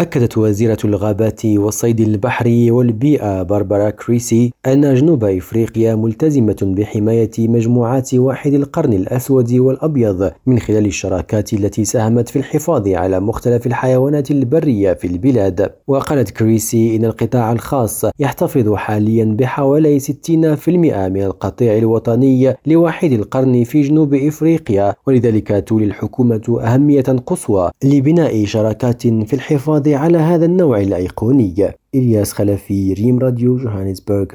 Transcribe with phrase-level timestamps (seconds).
[0.00, 8.54] أكدت وزيرة الغابات والصيد البحري والبيئة باربارا كريسي أن جنوب إفريقيا ملتزمة بحماية مجموعات واحد
[8.54, 15.06] القرن الأسود والأبيض من خلال الشراكات التي ساهمت في الحفاظ على مختلف الحيوانات البرية في
[15.06, 15.70] البلاد.
[15.86, 20.08] وقالت كريسي إن القطاع الخاص يحتفظ حاليا بحوالي 60%
[20.68, 29.02] من القطيع الوطني لواحد القرن في جنوب إفريقيا ولذلك تولي الحكومة أهمية قصوى لبناء شراكات
[29.02, 31.54] في الحفاظ على هذا النوع الأيقوني.
[31.94, 34.26] إلياس خلفي ريم راديو جوهانسبرغ.